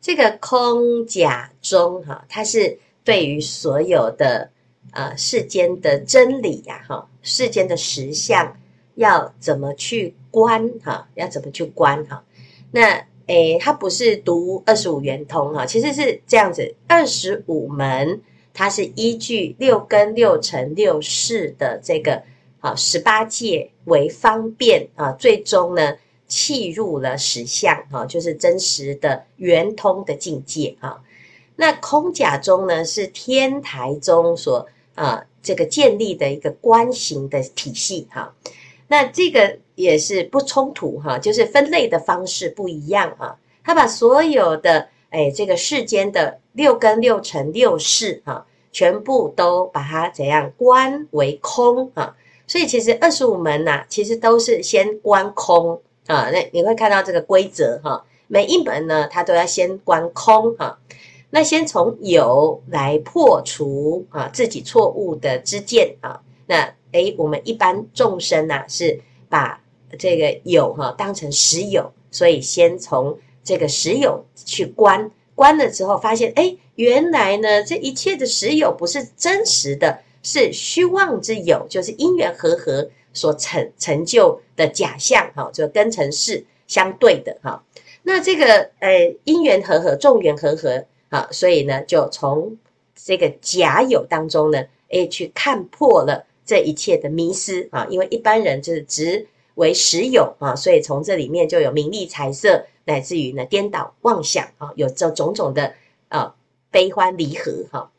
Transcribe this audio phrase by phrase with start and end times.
[0.00, 4.50] 这个空假中哈，它是对于所有的
[4.92, 8.56] 呃世间的真理呀哈，世间的实相
[8.96, 12.22] 要怎么去观哈，要怎么去观哈？
[12.70, 18.20] 那诶，它不是读二十五圆通哈，其实是这样子，二十五门
[18.52, 22.22] 它是依据六根六尘六识的这个
[22.64, 25.96] 啊十八界为方便啊，最终呢。
[26.26, 30.98] 契入了实相，哈，就是真实的圆通的境界，啊。
[31.54, 38.34] 那空假中呢，是天台宗所啊这个建立的一个观行的体系，哈。
[38.88, 43.36] 那这个也是不冲突，哈，就是分类的方式不一样，啊。
[43.62, 52.16] 他把所有的哎这个世间的六根六尘六事，哈，全部都把它怎样观为空，啊。
[52.46, 55.80] 所以其实二十五门呐，其实都是先观空。
[56.06, 60.78] 啊，那你会看到这个规则哈，每一门呢，它都要先观空哈。
[61.30, 66.20] 那先从有来破除啊自己错误的知见啊。
[66.46, 69.58] 那诶，我们一般众生呐，是把
[69.98, 82.90] 这个有哈当成实有，所以先从这个实有去观，观了之后发现，诶，原来呢这一切的实有不是真实的，是虚妄之有，就是因缘和合。
[83.16, 87.62] 所成成就的假象，哈，就跟尘世相对的，哈。
[88.02, 92.58] 那这个，呃，因缘和合，众缘和合，啊，所以呢，就从
[92.96, 105.72] 这个假有当中呢，诶，去看破了这一切的迷失，啊，因为一般人就是执为实有，啊，所以从这里面就有名利财色，乃至于呢颠倒妄想，啊，有这种种的
[106.08, 106.34] 啊
[106.72, 107.92] 悲欢离合，哈。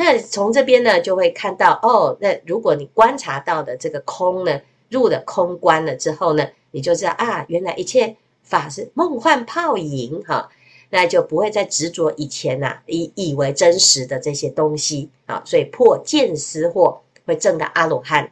[0.00, 8.14] 那从这边呢，就会看到哦，那如果你观察到的这个空呢，入了空观了之后呢，你就知道啊，原来一切
[8.44, 10.48] 法是梦幻泡影哈，
[10.88, 16.96] 那就不会再执着以前呐、啊、以以为真实的这些东西啊，所以破见思惑
[17.26, 18.30] 会证到阿罗汉。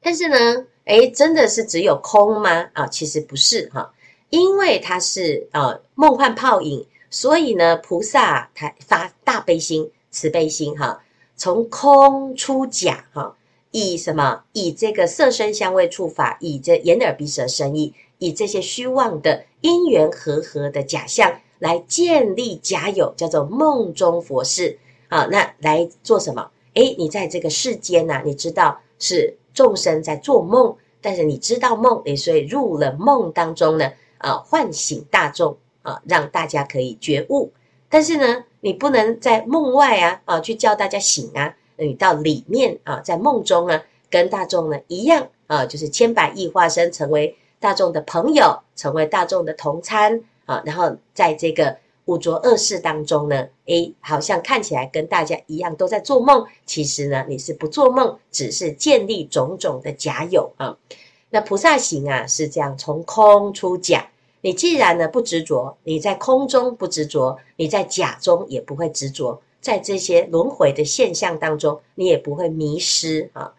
[0.00, 2.70] 但是呢，诶，真的是只有空吗？
[2.72, 3.92] 啊，其实不是哈，
[4.30, 9.90] 因为它是啊梦幻泡影，所以呢，菩萨他发大悲心。
[10.12, 11.02] 慈悲心哈，
[11.34, 13.34] 从空出假哈，
[13.72, 14.44] 以什么？
[14.52, 24.78] 以这个色声香味触法，以这眼耳鼻舌身意，以这些虚妄的因缘和合的假象来建立假有，叫做梦中佛事
[25.08, 25.26] 啊。
[25.30, 26.50] 那来做什么？
[26.74, 37.50] 诶，你在这个世间呐、啊，你知道是众生在做梦，但是你知道梦，你所以入了梦当中呢啊，唤醒大众啊，让大家可以觉悟。
[37.92, 51.76] 但是呢，你不能在梦外啊啊去叫大家醒啊，你到里面啊，在梦中呢，跟大众呢一样啊，就是千百亿化身成为大众的朋友，成为大众的同参啊，然后在这个
[52.06, 60.78] 五浊恶世当中呢，诶，好像看起来跟大家一样都在做梦，其实呢，你是不做梦，只是建立种种的假有啊。
[61.28, 64.08] 那菩萨行啊是这样，从空出假。
[64.42, 73.54] 你既然呢不执着，你在空中不执着，你在假中也不会执着，在这些轮回的现象当中，你也不会迷失啊。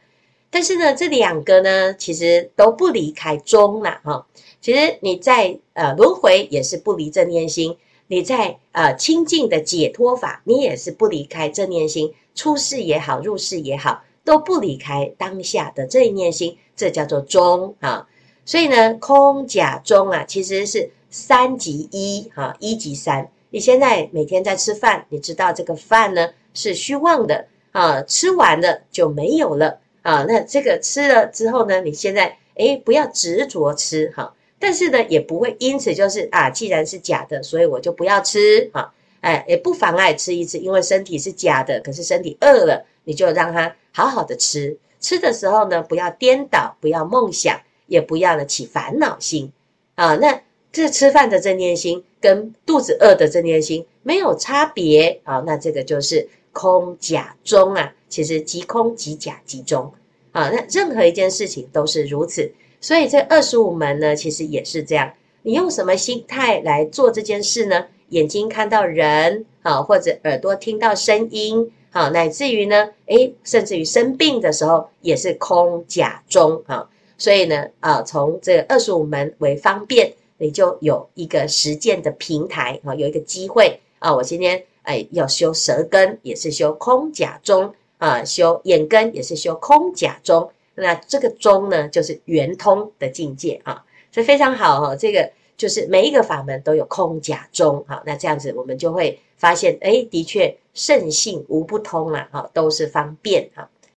[0.51, 4.27] 但是呢，这两个呢，其实都不离开中了哈。
[4.61, 7.75] 其实你在呃轮回也是不离正念心，
[8.07, 18.07] 你在呃清净的解脱法，你也是不离开正念心，出世也好，入世也好，都不离开当下的这一念心，这叫做中啊。
[18.45, 23.29] 所以呢，空假中啊，其实是三级一哈，一级三。
[23.49, 30.25] 你现在每天在吃饭，你知道这个饭呢是虚妄的啊，吃完了就没有了啊。
[30.27, 38.93] 那这个吃了之后呢，你现在诶不要执着吃哈，但是呢也不会因此就是啊，既然是假的，所以我就不要吃哈。
[39.21, 44.77] 哎，也不妨碍吃一吃，因为身体是假的，可是身体饿了，你就让它好好的吃。
[44.99, 47.61] 吃的时候呢，不要颠倒，不要梦想。
[47.87, 49.51] 也不要了起烦恼心。
[49.95, 50.41] 啊，那
[50.71, 55.21] 这吃饭的正念心跟肚子饿的正念心没有差别。
[55.23, 59.93] 啊，那这个就是空假中啊，其实即空即假即中。
[60.31, 62.51] 啊，那任何一件事情都是如此，
[62.81, 65.13] 所以这二十五门呢，其实也是这样，
[65.43, 67.85] 你用什么心态来做这件事呢？
[68.09, 76.63] 眼睛看到人啊，或者耳朵听到声音啊，乃至于呢，诶，甚至于生病的时候也是空假中。
[76.65, 76.89] 啊。
[77.17, 84.13] 所以呢，啊，从这个二十五门为方便，你就有一个实践的平台啊，有一个机会啊。
[84.13, 94.95] 我今天哎要修舌根，也是修空假中啊；修眼根，也是修空假中那这个中呢，就是圆通的境界啊，所以非常好哈。
[94.95, 103.69] 这个就是每一个法门都有空假中哈，那这样子我们就会发现，哎，的确圣性无不通啊，哈，都是方便哈。